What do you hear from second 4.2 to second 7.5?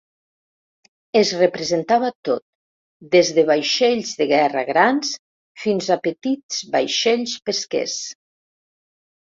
de guerra grans fins a petits vaixells